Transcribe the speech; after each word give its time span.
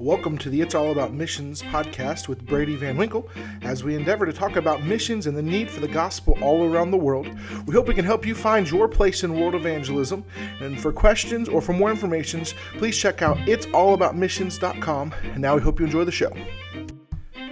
Welcome 0.00 0.38
to 0.38 0.48
the 0.48 0.62
It's 0.62 0.74
All 0.74 0.92
About 0.92 1.12
Missions 1.12 1.60
podcast 1.60 2.26
with 2.26 2.46
Brady 2.46 2.74
Van 2.74 2.96
Winkle 2.96 3.28
as 3.60 3.84
we 3.84 3.94
endeavor 3.94 4.24
to 4.24 4.32
talk 4.32 4.56
about 4.56 4.82
missions 4.82 5.26
and 5.26 5.36
the 5.36 5.42
need 5.42 5.70
for 5.70 5.80
the 5.80 5.88
gospel 5.88 6.38
all 6.40 6.64
around 6.64 6.90
the 6.90 6.96
world. 6.96 7.28
We 7.66 7.74
hope 7.74 7.86
we 7.86 7.92
can 7.92 8.06
help 8.06 8.24
you 8.24 8.34
find 8.34 8.68
your 8.70 8.88
place 8.88 9.24
in 9.24 9.38
world 9.38 9.54
evangelism. 9.54 10.24
And 10.60 10.80
for 10.80 10.90
questions 10.90 11.50
or 11.50 11.60
for 11.60 11.74
more 11.74 11.90
information, 11.90 12.46
please 12.78 12.96
check 12.96 13.20
out 13.20 13.36
it'sallaboutmissions.com. 13.40 15.14
And 15.34 15.38
now 15.38 15.56
we 15.56 15.60
hope 15.60 15.78
you 15.78 15.84
enjoy 15.84 16.04
the 16.04 16.12
show. 16.12 16.32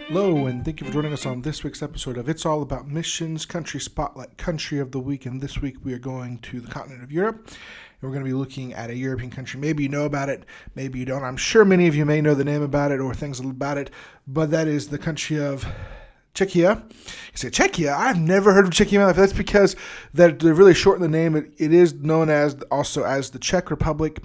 Hello, 0.08 0.46
and 0.46 0.64
thank 0.64 0.80
you 0.80 0.86
for 0.86 0.92
joining 0.94 1.12
us 1.12 1.26
on 1.26 1.42
this 1.42 1.62
week's 1.62 1.82
episode 1.82 2.16
of 2.16 2.30
It's 2.30 2.46
All 2.46 2.62
About 2.62 2.88
Missions 2.88 3.44
Country 3.44 3.78
Spotlight 3.78 4.38
Country 4.38 4.78
of 4.78 4.90
the 4.90 5.00
Week. 5.00 5.26
And 5.26 5.42
this 5.42 5.60
week 5.60 5.84
we 5.84 5.92
are 5.92 5.98
going 5.98 6.38
to 6.38 6.62
the 6.62 6.70
continent 6.70 7.04
of 7.04 7.12
Europe 7.12 7.50
we're 8.00 8.10
going 8.10 8.22
to 8.22 8.28
be 8.28 8.34
looking 8.34 8.72
at 8.74 8.90
a 8.90 8.94
European 8.94 9.30
country. 9.30 9.60
Maybe 9.60 9.82
you 9.82 9.88
know 9.88 10.04
about 10.04 10.28
it, 10.28 10.44
maybe 10.74 10.98
you 10.98 11.04
don't. 11.04 11.24
I'm 11.24 11.36
sure 11.36 11.64
many 11.64 11.88
of 11.88 11.94
you 11.94 12.04
may 12.04 12.20
know 12.20 12.34
the 12.34 12.44
name 12.44 12.62
about 12.62 12.92
it 12.92 13.00
or 13.00 13.14
things 13.14 13.40
about 13.40 13.78
it, 13.78 13.90
but 14.26 14.50
that 14.50 14.68
is 14.68 14.88
the 14.88 14.98
country 14.98 15.38
of 15.38 15.66
Czechia. 16.34 16.82
You 16.90 17.36
say 17.36 17.50
Czechia? 17.50 17.96
I've 17.96 18.18
never 18.18 18.52
heard 18.52 18.66
of 18.66 18.70
Czechia 18.70 18.94
in 18.94 19.00
my 19.00 19.06
life. 19.06 19.16
That's 19.16 19.32
because 19.32 19.74
that 20.14 20.38
they're 20.38 20.54
really 20.54 20.74
short 20.74 20.96
in 20.96 21.02
the 21.02 21.08
name. 21.08 21.34
It, 21.34 21.52
it 21.58 21.72
is 21.72 21.94
known 21.94 22.30
as 22.30 22.54
also 22.70 23.04
as 23.04 23.30
the 23.30 23.38
Czech 23.38 23.70
Republic. 23.70 24.22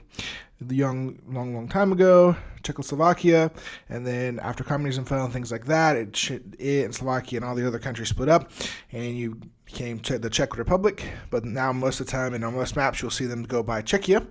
The 0.61 0.75
young, 0.75 1.19
long, 1.27 1.53
long 1.53 1.67
time 1.67 1.91
ago, 1.91 2.37
Czechoslovakia, 2.63 3.51
and 3.89 4.07
then 4.07 4.39
after 4.39 4.63
communism 4.63 5.03
fell 5.03 5.25
and 5.25 5.33
things 5.33 5.51
like 5.51 5.65
that, 5.65 5.97
it, 5.97 6.31
it 6.57 6.85
and 6.85 6.95
Slovakia 6.95 7.39
and 7.39 7.45
all 7.45 7.53
the 7.53 7.67
other 7.67 7.79
countries 7.79 8.07
split 8.07 8.29
up, 8.29 8.49
and 8.93 9.17
you 9.17 9.41
became 9.65 9.99
the 9.99 10.29
Czech 10.29 10.57
Republic. 10.57 11.07
But 11.29 11.45
now 11.45 11.73
most 11.73 11.99
of 11.99 12.05
the 12.05 12.11
time, 12.11 12.33
and 12.33 12.43
on 12.43 12.55
most 12.55 12.75
maps, 12.75 13.01
you'll 13.01 13.11
see 13.11 13.25
them 13.25 13.43
go 13.43 13.63
by 13.63 13.81
Czechia, 13.81 14.25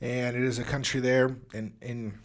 and 0.00 0.36
it 0.36 0.42
is 0.42 0.58
a 0.58 0.64
country 0.64 1.00
there 1.00 1.36
in 1.52 1.72
in 1.80 2.18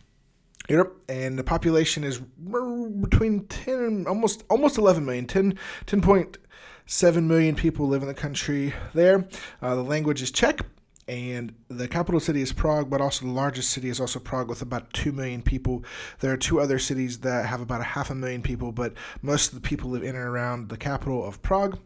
Europe, 0.69 1.03
and 1.07 1.37
the 1.37 1.43
population 1.43 2.03
is 2.03 2.19
between 2.19 3.45
10 3.47 3.79
and 3.79 4.07
almost 4.07 4.43
almost 4.49 4.77
11 4.77 5.05
million, 5.05 5.27
10, 5.27 5.57
10.7 5.85 7.23
million 7.23 7.55
people 7.55 7.87
live 7.87 8.01
in 8.01 8.07
the 8.07 8.13
country 8.13 8.73
there. 8.93 9.27
Uh, 9.61 9.75
the 9.75 9.83
language 9.83 10.21
is 10.21 10.31
Czech, 10.31 10.61
and 11.07 11.53
the 11.67 11.87
capital 11.87 12.19
city 12.19 12.41
is 12.41 12.51
Prague, 12.51 12.89
but 12.89 12.99
also 12.99 13.25
the 13.25 13.31
largest 13.31 13.69
city 13.69 13.89
is 13.89 13.99
also 13.99 14.19
Prague 14.19 14.49
with 14.49 14.63
about 14.63 14.91
2 14.93 15.11
million 15.11 15.43
people. 15.43 15.83
There 16.19 16.31
are 16.31 16.37
two 16.37 16.59
other 16.59 16.79
cities 16.79 17.19
that 17.19 17.45
have 17.45 17.61
about 17.61 17.81
a 17.81 17.83
half 17.83 18.09
a 18.09 18.15
million 18.15 18.41
people, 18.41 18.71
but 18.71 18.93
most 19.21 19.49
of 19.49 19.55
the 19.55 19.67
people 19.67 19.91
live 19.91 20.01
in 20.01 20.15
and 20.15 20.25
around 20.25 20.69
the 20.69 20.77
capital 20.77 21.23
of 21.23 21.41
Prague. 21.43 21.77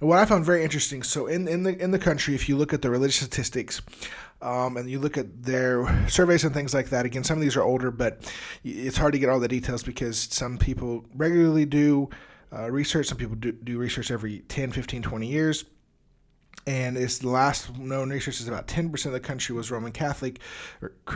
And 0.00 0.08
what 0.08 0.18
I 0.18 0.24
found 0.24 0.46
very 0.46 0.64
interesting, 0.64 1.02
so 1.02 1.26
in, 1.26 1.48
in 1.48 1.64
the 1.64 1.76
in 1.78 1.90
the 1.90 1.98
country, 1.98 2.34
if 2.34 2.48
you 2.48 2.56
look 2.56 2.72
at 2.72 2.80
the 2.80 2.90
religious 2.90 3.16
statistics, 3.16 3.82
um, 4.40 4.76
and 4.76 4.90
you 4.90 4.98
look 4.98 5.16
at 5.16 5.44
their 5.44 6.08
surveys 6.08 6.42
and 6.42 6.52
things 6.52 6.74
like 6.74 6.88
that. 6.90 7.06
Again, 7.06 7.22
some 7.22 7.38
of 7.38 7.42
these 7.42 7.56
are 7.56 7.62
older, 7.62 7.90
but 7.90 8.28
it's 8.64 8.96
hard 8.96 9.12
to 9.12 9.18
get 9.18 9.28
all 9.28 9.38
the 9.38 9.48
details 9.48 9.82
because 9.84 10.18
some 10.18 10.58
people 10.58 11.04
regularly 11.14 11.64
do 11.64 12.10
uh, 12.52 12.70
research. 12.70 13.06
Some 13.06 13.18
people 13.18 13.36
do, 13.36 13.52
do 13.52 13.78
research 13.78 14.10
every 14.10 14.40
10, 14.48 14.72
15, 14.72 15.02
20 15.02 15.26
years 15.28 15.64
and 16.66 16.96
its 16.96 17.18
the 17.18 17.28
last 17.28 17.76
known 17.76 18.10
research 18.10 18.40
is 18.40 18.46
about 18.46 18.68
10% 18.68 19.06
of 19.06 19.12
the 19.12 19.20
country 19.20 19.54
was 19.54 19.70
Roman 19.70 19.90
Catholic, 19.90 20.38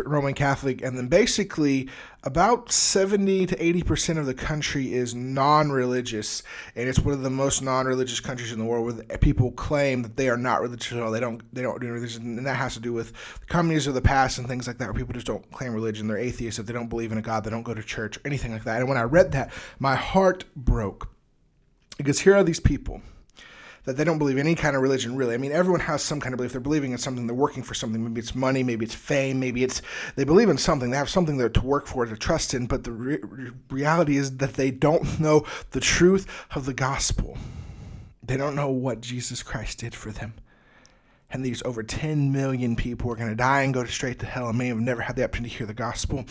Roman 0.05 0.35
Catholic, 0.35 0.83
and 0.83 0.99
then 0.99 1.07
basically 1.07 1.89
about 2.25 2.73
70 2.73 3.47
to 3.47 3.57
80% 3.57 4.19
of 4.19 4.27
the 4.27 4.35
country 4.35 4.93
is 4.93 5.15
non-religious, 5.15 6.43
and 6.75 6.89
it's 6.89 6.99
one 6.99 7.15
of 7.15 7.23
the 7.23 7.31
most 7.31 7.63
non-religious 7.63 8.19
countries 8.19 8.51
in 8.51 8.59
the 8.59 8.65
world 8.65 8.87
where 8.87 9.07
eh, 9.09 9.17
people 9.19 9.53
claim 9.53 10.03
that 10.03 10.17
they 10.17 10.29
are 10.29 10.37
not 10.37 10.61
religious 10.61 10.93
at 10.93 11.01
all. 11.01 11.13
They 11.13 11.21
don't 11.21 11.43
they 11.55 11.63
don't 11.63 11.81
do 11.81 11.93
religion, 11.93 12.39
and 12.39 12.47
that 12.47 12.57
has 12.57 12.75
to 12.75 12.81
do 12.81 12.93
with 12.93 13.13
the 13.41 13.47
communities 13.47 13.87
of 13.87 13.95
the 13.95 14.03
past 14.03 14.39
and 14.39 14.49
things 14.49 14.67
like 14.67 14.79
that, 14.79 14.87
where 14.87 14.95
people 14.95 15.15
just 15.15 15.29
don't 15.29 15.49
claim 15.53 15.73
religion. 15.73 16.09
They're 16.09 16.19
atheists 16.19 16.59
if 16.59 16.67
they 16.67 16.73
don't 16.73 16.89
believe 16.89 17.13
in 17.13 17.19
a 17.19 17.23
God, 17.23 17.45
they 17.45 17.51
don't 17.51 17.63
go 17.63 17.75
to 17.75 17.83
church 17.83 18.17
or 18.17 18.23
anything 18.25 18.51
like 18.51 18.65
that. 18.65 18.81
And 18.81 18.89
when 18.89 18.99
I 18.99 19.03
read 19.03 19.31
that, 19.33 19.53
my 19.79 19.95
heart 19.95 20.45
broke 20.57 21.09
because 21.99 22.21
here 22.21 22.35
are 22.35 22.43
these 22.43 22.61
people 22.61 23.01
that 23.87 23.97
they 23.97 24.05
don't 24.05 24.19
believe 24.19 24.37
in 24.37 24.47
any 24.47 24.55
kind 24.55 24.77
of 24.77 24.83
religion 24.83 25.17
really. 25.17 25.35
I 25.35 25.39
mean, 25.39 25.53
everyone 25.53 25.81
has 25.81 26.03
some 26.03 26.21
kind 26.21 26.35
of 26.35 26.37
belief. 26.37 26.53
They're 26.53 26.61
believing 26.61 26.93
in 26.93 26.99
something. 26.99 27.27
They're 27.27 27.35
working 27.35 27.63
for 27.63 27.75
something. 27.75 28.03
Maybe 28.03 28.21
it's 28.21 28.35
money. 28.35 28.63
Maybe 28.63 28.85
it's 28.85 28.95
fame. 28.95 29.41
Maybe 29.41 29.65
it's 29.65 29.81
they 30.17 30.25
believe 30.25 30.51
in 30.51 30.59
something. 30.59 30.91
They 30.91 30.97
have 30.97 31.09
something 31.09 31.39
there 31.39 31.49
to 31.49 31.61
work 31.63 31.87
for, 31.87 32.05
to 32.05 32.17
trust 32.17 32.53
in. 32.53 32.67
But 32.67 32.85
the 32.85 32.93
re- 32.93 33.51
reality 33.71 34.17
is 34.17 34.37
that 34.39 34.55
they 34.55 34.71
don't 34.71 35.19
know 35.19 35.45
the 35.71 35.81
truth 35.81 36.27
of 36.55 36.67
the 36.67 36.75
gospel. 36.75 37.39
They 38.23 38.37
don't 38.37 38.57
know 38.57 38.71
what 38.71 39.01
Jesus 39.01 39.43
Christ 39.43 39.79
did 39.79 39.95
for 39.95 40.11
them 40.11 40.35
and 41.31 41.45
these 41.45 41.63
over 41.65 41.83
10 41.83 42.33
million 42.33 42.77
people 42.77 43.11
are 43.11 43.17
going 43.17 43.29
to 43.29 43.35
die 43.35 43.63
and 43.63 43.75
go 43.75 43.85
straight 43.85 44.19
to 44.21 44.27
hell 44.27 44.49
and 44.49 44.57
may 44.57 44.69
have 44.69 44.79
never 44.79 45.03
had 45.03 45.17
the 45.17 45.25
opportunity 45.25 45.51
to 45.51 45.59
hear 45.59 45.67
the 45.67 45.75
gospel. 45.75 46.25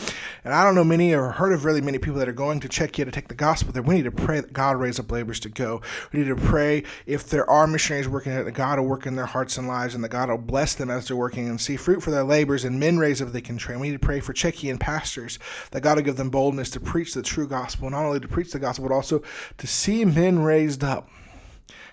And 0.44 0.53
I 0.53 0.63
don't 0.63 0.75
know 0.75 0.83
many 0.83 1.13
or 1.13 1.31
heard 1.31 1.51
of 1.51 1.66
really 1.66 1.81
many 1.81 1.97
people 1.97 2.17
that 2.19 2.29
are 2.29 2.33
going 2.33 2.59
to 2.61 2.69
Czechia 2.69 3.03
to 3.03 3.11
take 3.11 3.28
the 3.28 3.35
gospel 3.35 3.73
there. 3.73 3.81
We 3.81 3.95
need 3.95 4.03
to 4.03 4.11
pray 4.11 4.39
that 4.39 4.53
God 4.53 4.78
raise 4.78 5.00
up 5.00 5.11
laborers 5.11 5.39
to 5.41 5.50
go. 5.50 5.81
We 6.13 6.19
need 6.19 6.29
to 6.29 6.35
pray 6.35 6.84
if 7.05 7.29
there 7.29 7.50
are 7.50 7.67
missionaries 7.67 8.07
working 8.07 8.34
that 8.34 8.51
God 8.53 8.79
will 8.79 8.85
work 8.85 9.05
in 9.05 9.16
their 9.16 9.25
hearts 9.25 9.57
and 9.57 9.67
lives 9.67 9.95
and 9.95 10.03
that 10.03 10.09
God 10.09 10.29
will 10.29 10.38
bless 10.38 10.75
them 10.75 10.89
as 10.89 11.07
they're 11.07 11.17
working 11.17 11.50
and 11.50 11.59
see 11.59 11.75
fruit 11.75 12.01
for 12.01 12.11
their 12.11 12.23
labors 12.23 12.63
and 12.63 12.79
men 12.79 12.97
raise 12.97 13.22
up 13.22 13.31
they 13.31 13.41
can 13.41 13.57
train. 13.57 13.79
We 13.79 13.89
need 13.89 14.00
to 14.01 14.05
pray 14.05 14.22
for 14.22 14.34
Czechian 14.34 14.79
pastors 14.79 15.39
that 15.72 15.81
God 15.81 15.97
will 15.97 16.03
give 16.03 16.16
them 16.16 16.29
boldness 16.29 16.69
to 16.72 16.79
preach 16.79 17.13
the 17.13 17.22
true 17.22 17.47
gospel, 17.47 17.89
not 17.89 18.05
only 18.05 18.19
to 18.22 18.28
preach 18.28 18.51
the 18.51 18.59
gospel, 18.59 18.88
but 18.88 18.95
also 18.95 19.22
to 19.57 19.67
see 19.67 20.05
men 20.05 20.39
raised 20.39 20.84
up 20.84 21.09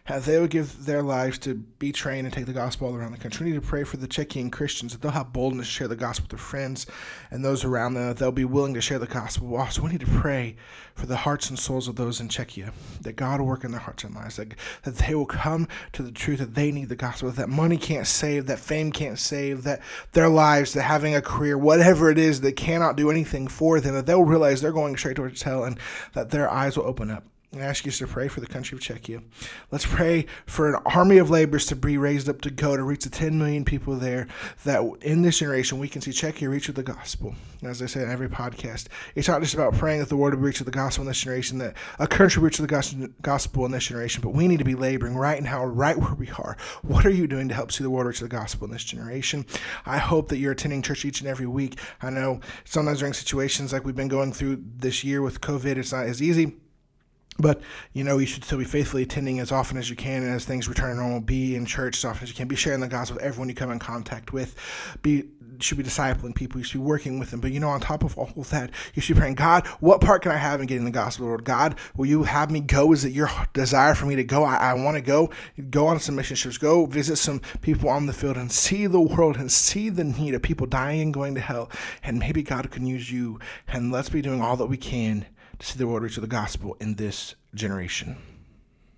that 0.08 0.24
they 0.24 0.40
would 0.40 0.50
give 0.50 0.84
their 0.84 1.02
lives 1.02 1.38
to 1.38 1.54
be 1.54 1.92
trained 1.92 2.26
and 2.26 2.34
take 2.34 2.46
the 2.46 2.52
gospel 2.52 2.88
all 2.88 2.94
around 2.94 3.12
the 3.12 3.18
country. 3.18 3.46
We 3.46 3.52
need 3.52 3.62
to 3.62 3.66
pray 3.66 3.84
for 3.84 3.98
the 3.98 4.08
Czechian 4.08 4.50
Christians 4.50 4.92
that 4.92 5.00
they'll 5.00 5.12
have 5.12 5.32
boldness 5.32 5.68
to 5.68 5.72
share 5.72 5.88
the 5.88 5.94
gospel 5.94 6.24
with 6.24 6.30
their 6.30 6.38
friends 6.38 6.86
and 7.30 7.44
those 7.44 7.64
around 7.64 7.94
them, 7.94 8.08
that 8.08 8.16
they'll 8.16 8.32
be 8.32 8.44
willing 8.44 8.74
to 8.74 8.80
share 8.80 8.98
the 8.98 9.06
gospel. 9.06 9.54
Also, 9.56 9.82
we 9.82 9.90
need 9.90 10.00
to 10.00 10.06
pray 10.06 10.56
for 10.94 11.06
the 11.06 11.18
hearts 11.18 11.50
and 11.50 11.58
souls 11.58 11.86
of 11.86 11.94
those 11.94 12.20
in 12.20 12.28
Czechia, 12.28 12.72
that 13.00 13.14
God 13.14 13.40
will 13.40 13.46
work 13.46 13.62
in 13.62 13.70
their 13.70 13.80
hearts 13.80 14.02
and 14.02 14.14
lives, 14.14 14.36
that, 14.36 14.54
that 14.82 14.96
they 14.96 15.14
will 15.14 15.24
come 15.24 15.68
to 15.92 16.02
the 16.02 16.12
truth 16.12 16.40
that 16.40 16.54
they 16.54 16.72
need 16.72 16.88
the 16.88 16.96
gospel, 16.96 17.30
that 17.30 17.48
money 17.48 17.76
can't 17.76 18.06
save, 18.06 18.46
that 18.46 18.58
fame 18.58 18.90
can't 18.90 19.20
save, 19.20 19.62
that 19.62 19.80
their 20.12 20.28
lives, 20.28 20.72
that 20.72 20.82
having 20.82 21.14
a 21.14 21.22
career, 21.22 21.56
whatever 21.56 22.10
it 22.10 22.18
is, 22.18 22.40
that 22.40 22.56
cannot 22.56 22.96
do 22.96 23.08
anything 23.08 23.46
for 23.46 23.80
them, 23.80 23.94
that 23.94 24.06
they'll 24.06 24.24
realize 24.24 24.60
they're 24.60 24.72
going 24.72 24.96
straight 24.96 25.16
towards 25.16 25.42
hell 25.42 25.62
and 25.62 25.78
that 26.14 26.30
their 26.30 26.50
eyes 26.50 26.76
will 26.76 26.86
open 26.86 27.10
up 27.10 27.24
I 27.54 27.60
ask 27.60 27.84
you 27.84 27.92
to 27.92 28.06
pray 28.06 28.28
for 28.28 28.40
the 28.40 28.46
country 28.46 28.76
of 28.76 28.82
Czechia. 28.82 29.22
Let's 29.70 29.84
pray 29.84 30.24
for 30.46 30.70
an 30.70 30.80
army 30.86 31.18
of 31.18 31.28
laborers 31.28 31.66
to 31.66 31.76
be 31.76 31.98
raised 31.98 32.26
up 32.26 32.40
to 32.42 32.50
go 32.50 32.78
to 32.78 32.82
reach 32.82 33.04
the 33.04 33.10
10 33.10 33.38
million 33.38 33.66
people 33.66 33.94
there. 33.94 34.26
That 34.64 34.82
in 35.02 35.20
this 35.20 35.40
generation 35.40 35.78
we 35.78 35.88
can 35.88 36.00
see 36.00 36.12
Czechia 36.12 36.48
reach 36.48 36.68
with 36.68 36.76
the 36.76 36.82
gospel. 36.82 37.34
As 37.62 37.82
I 37.82 37.86
say 37.86 38.02
in 38.02 38.10
every 38.10 38.30
podcast, 38.30 38.86
it's 39.14 39.28
not 39.28 39.42
just 39.42 39.52
about 39.52 39.74
praying 39.74 40.00
that 40.00 40.08
the 40.08 40.16
world 40.16 40.32
will 40.32 40.40
reach 40.40 40.60
with 40.60 40.66
the 40.66 40.72
gospel 40.72 41.02
in 41.02 41.08
this 41.08 41.20
generation, 41.20 41.58
that 41.58 41.76
a 41.98 42.06
country 42.06 42.42
reach 42.42 42.58
with 42.58 42.70
the 42.70 43.10
gospel 43.20 43.66
in 43.66 43.72
this 43.72 43.84
generation, 43.84 44.22
but 44.22 44.30
we 44.30 44.48
need 44.48 44.58
to 44.58 44.64
be 44.64 44.74
laboring 44.74 45.16
right 45.16 45.42
now, 45.42 45.62
right 45.62 45.98
where 45.98 46.14
we 46.14 46.30
are. 46.30 46.56
What 46.80 47.04
are 47.04 47.10
you 47.10 47.26
doing 47.26 47.48
to 47.48 47.54
help 47.54 47.70
see 47.70 47.84
the 47.84 47.90
world 47.90 48.06
reach 48.06 48.20
the 48.20 48.28
gospel 48.28 48.64
in 48.64 48.72
this 48.72 48.82
generation? 48.82 49.44
I 49.84 49.98
hope 49.98 50.28
that 50.28 50.38
you're 50.38 50.52
attending 50.52 50.80
church 50.80 51.04
each 51.04 51.20
and 51.20 51.28
every 51.28 51.46
week. 51.46 51.78
I 52.00 52.08
know 52.08 52.40
sometimes 52.64 53.00
during 53.00 53.12
situations 53.12 53.74
like 53.74 53.84
we've 53.84 53.94
been 53.94 54.08
going 54.08 54.32
through 54.32 54.64
this 54.78 55.04
year 55.04 55.20
with 55.20 55.42
COVID, 55.42 55.76
it's 55.76 55.92
not 55.92 56.06
as 56.06 56.22
easy 56.22 56.56
but 57.38 57.60
you 57.92 58.04
know 58.04 58.18
you 58.18 58.26
should 58.26 58.44
still 58.44 58.58
be 58.58 58.64
faithfully 58.64 59.02
attending 59.02 59.40
as 59.40 59.52
often 59.52 59.78
as 59.78 59.88
you 59.88 59.96
can 59.96 60.22
and 60.22 60.34
as 60.34 60.44
things 60.44 60.68
return 60.68 60.90
to 60.90 61.02
normal. 61.02 61.20
Be 61.20 61.56
in 61.56 61.66
church 61.66 61.98
as 61.98 62.04
often 62.04 62.24
as 62.24 62.28
you 62.28 62.34
can. 62.34 62.48
Be 62.48 62.56
sharing 62.56 62.80
the 62.80 62.88
gospel 62.88 63.16
with 63.16 63.24
everyone 63.24 63.48
you 63.48 63.54
come 63.54 63.70
in 63.70 63.78
contact 63.78 64.32
with. 64.32 64.54
Be 65.02 65.24
should 65.60 65.78
be 65.78 65.84
discipling 65.84 66.34
people. 66.34 66.58
You 66.58 66.64
should 66.64 66.80
be 66.80 66.86
working 66.86 67.18
with 67.18 67.30
them. 67.30 67.40
But 67.40 67.52
you 67.52 67.60
know 67.60 67.68
on 67.68 67.80
top 67.80 68.02
of 68.02 68.18
all 68.18 68.32
of 68.36 68.50
that 68.50 68.70
you 68.94 69.02
should 69.02 69.14
be 69.14 69.20
praying 69.20 69.34
god 69.34 69.66
what 69.80 70.00
part 70.00 70.22
can 70.22 70.32
i 70.32 70.36
have 70.36 70.60
in 70.60 70.66
getting 70.66 70.84
the 70.84 70.90
gospel 70.90 71.26
lord? 71.26 71.44
God 71.44 71.76
will 71.96 72.06
you 72.06 72.24
have 72.24 72.50
me 72.50 72.60
go? 72.60 72.92
Is 72.92 73.04
it 73.04 73.12
your 73.12 73.30
desire 73.52 73.94
for 73.94 74.06
me 74.06 74.16
to 74.16 74.24
go? 74.24 74.44
I, 74.44 74.56
I 74.56 74.74
want 74.74 74.96
to 74.96 75.00
go. 75.00 75.30
Go 75.70 75.86
on 75.86 76.00
some 76.00 76.16
mission 76.16 76.36
trips. 76.36 76.58
Go 76.58 76.86
visit 76.86 77.16
some 77.16 77.40
people 77.60 77.88
on 77.88 78.06
the 78.06 78.12
field 78.12 78.36
and 78.36 78.50
see 78.50 78.86
the 78.86 79.00
world 79.00 79.36
and 79.36 79.50
see 79.50 79.88
the 79.88 80.04
need 80.04 80.34
of 80.34 80.42
people 80.42 80.66
dying 80.66 81.00
and 81.00 81.14
going 81.14 81.34
to 81.34 81.40
hell. 81.40 81.70
And 82.02 82.18
maybe 82.18 82.42
god 82.42 82.70
can 82.70 82.86
use 82.86 83.10
you. 83.10 83.38
And 83.68 83.92
let's 83.92 84.08
be 84.08 84.22
doing 84.22 84.40
all 84.40 84.56
that 84.56 84.66
we 84.66 84.76
can 84.76 85.26
to 85.62 85.68
see 85.68 85.78
the 85.78 85.86
world 85.86 86.02
reach 86.02 86.16
of 86.16 86.22
the 86.22 86.26
gospel 86.26 86.76
in 86.80 86.96
this 86.96 87.36
generation. 87.54 88.16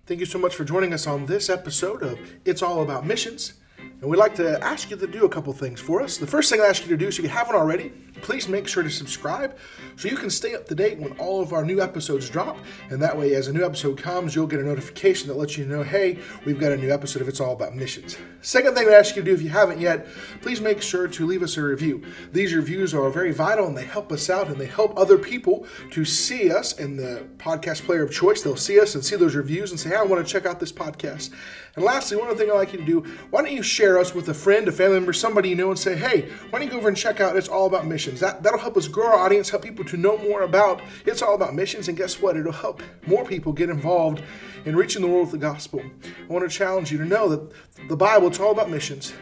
Thank 0.07 0.19
you 0.19 0.25
so 0.25 0.39
much 0.39 0.55
for 0.55 0.63
joining 0.63 0.93
us 0.93 1.05
on 1.05 1.27
this 1.27 1.47
episode 1.47 2.01
of 2.01 2.17
It's 2.43 2.63
All 2.63 2.81
About 2.81 3.05
Missions. 3.05 3.53
And 3.77 4.09
we'd 4.09 4.17
like 4.17 4.33
to 4.35 4.59
ask 4.63 4.89
you 4.89 4.97
to 4.97 5.07
do 5.07 5.25
a 5.25 5.29
couple 5.29 5.53
things 5.53 5.79
for 5.79 6.01
us. 6.01 6.17
The 6.17 6.25
first 6.25 6.49
thing 6.49 6.61
I 6.61 6.65
ask 6.65 6.81
you 6.81 6.89
to 6.89 6.97
do, 6.97 7.07
if 7.07 7.19
you 7.19 7.29
haven't 7.29 7.55
already, 7.55 7.91
please 8.25 8.49
make 8.49 8.67
sure 8.67 8.81
to 8.81 8.89
subscribe 8.89 9.55
so 9.97 10.07
you 10.07 10.17
can 10.17 10.31
stay 10.31 10.55
up 10.55 10.67
to 10.67 10.73
date 10.73 10.97
when 10.97 11.11
all 11.19 11.41
of 11.41 11.53
our 11.53 11.63
new 11.63 11.79
episodes 11.79 12.27
drop. 12.27 12.57
And 12.89 12.99
that 12.99 13.15
way, 13.15 13.35
as 13.35 13.47
a 13.47 13.53
new 13.53 13.63
episode 13.63 13.99
comes, 13.99 14.33
you'll 14.33 14.47
get 14.47 14.59
a 14.59 14.63
notification 14.63 15.27
that 15.27 15.37
lets 15.37 15.59
you 15.59 15.65
know, 15.65 15.83
hey, 15.83 16.17
we've 16.43 16.59
got 16.59 16.71
a 16.71 16.77
new 16.77 16.91
episode 16.91 17.21
of 17.21 17.27
It's 17.27 17.39
All 17.39 17.53
About 17.53 17.75
Missions. 17.75 18.17
Second 18.41 18.73
thing 18.73 18.87
we 18.87 18.93
ask 18.95 19.15
you 19.15 19.21
to 19.21 19.25
do, 19.29 19.35
if 19.35 19.43
you 19.43 19.49
haven't 19.49 19.79
yet, 19.79 20.07
please 20.41 20.59
make 20.59 20.81
sure 20.81 21.07
to 21.07 21.25
leave 21.27 21.43
us 21.43 21.55
a 21.57 21.61
review. 21.61 22.03
These 22.31 22.55
reviews 22.55 22.95
are 22.95 23.07
very 23.11 23.31
vital 23.31 23.67
and 23.67 23.77
they 23.77 23.85
help 23.85 24.11
us 24.11 24.27
out 24.27 24.47
and 24.47 24.59
they 24.59 24.65
help 24.65 24.97
other 24.97 25.19
people 25.19 25.67
to 25.91 26.03
see 26.03 26.51
us 26.51 26.79
in 26.79 26.97
the 26.97 27.27
podcast 27.37 27.83
player 27.83 28.01
of 28.01 28.11
choice. 28.11 28.41
They'll 28.41 28.55
see 28.55 28.79
us 28.79 28.95
and 28.95 29.05
see 29.05 29.17
those 29.17 29.35
reviews 29.35 29.69
and 29.69 29.79
say, 29.79 29.89
hey, 29.89 29.97
I 29.97 30.03
want 30.03 30.25
to 30.25 30.31
check 30.31 30.47
out 30.47 30.59
this 30.59 30.71
podcast. 30.71 31.29
And 31.75 31.83
lastly, 31.83 32.17
one 32.17 32.27
other 32.27 32.37
thing 32.37 32.49
I'd 32.49 32.55
like 32.55 32.73
you 32.73 32.79
to 32.79 32.85
do, 32.85 33.01
why 33.29 33.41
don't 33.41 33.51
you 33.51 33.61
share 33.61 33.99
us 33.99 34.15
with 34.15 34.29
a 34.29 34.33
friend, 34.33 34.67
a 34.67 34.71
family 34.71 34.95
member, 34.95 35.13
somebody 35.13 35.49
you 35.49 35.55
know, 35.55 35.69
and 35.69 35.77
say, 35.77 35.95
hey, 35.95 36.29
why 36.49 36.59
don't 36.59 36.67
you 36.67 36.71
go 36.71 36.77
over 36.77 36.87
and 36.87 36.97
check 36.97 37.19
out 37.19 37.35
It's 37.35 37.49
All 37.49 37.67
About 37.67 37.85
Missions? 37.85 38.14
Missions. 38.15 38.33
That, 38.33 38.43
that'll 38.43 38.59
help 38.59 38.77
us 38.77 38.87
grow 38.87 39.07
our 39.07 39.19
audience, 39.19 39.49
help 39.49 39.63
people 39.63 39.85
to 39.85 39.97
know 39.97 40.17
more 40.17 40.41
about 40.41 40.81
It's 41.05 41.21
All 41.21 41.35
About 41.35 41.53
Missions. 41.53 41.87
And 41.87 41.97
guess 41.97 42.21
what? 42.21 42.37
It'll 42.37 42.51
help 42.51 42.81
more 43.07 43.25
people 43.25 43.53
get 43.53 43.69
involved 43.69 44.21
in 44.65 44.75
reaching 44.75 45.01
the 45.01 45.07
world 45.07 45.31
with 45.31 45.39
the 45.39 45.47
gospel. 45.47 45.81
I 45.81 46.33
want 46.33 46.49
to 46.49 46.57
challenge 46.57 46.91
you 46.91 46.97
to 46.99 47.05
know 47.05 47.29
that 47.29 47.51
the 47.89 47.97
Bible, 47.97 48.27
it's 48.27 48.39
all 48.39 48.51
about 48.51 48.69
missions. 48.69 49.13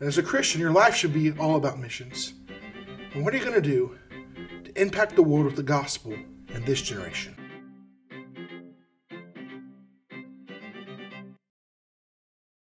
And 0.00 0.08
as 0.08 0.18
a 0.18 0.22
Christian, 0.22 0.60
your 0.60 0.72
life 0.72 0.94
should 0.94 1.12
be 1.12 1.32
all 1.38 1.56
about 1.56 1.78
missions. 1.78 2.34
And 3.14 3.24
what 3.24 3.34
are 3.34 3.36
you 3.36 3.44
going 3.44 3.60
to 3.60 3.68
do 3.68 3.96
to 4.64 4.80
impact 4.80 5.16
the 5.16 5.22
world 5.22 5.46
with 5.46 5.56
the 5.56 5.62
gospel 5.62 6.12
in 6.12 6.64
this 6.64 6.82
generation? 6.82 7.34